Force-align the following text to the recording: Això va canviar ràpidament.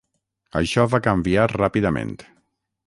Això 0.61 0.85
va 0.93 1.01
canviar 1.09 1.45
ràpidament. 1.53 2.19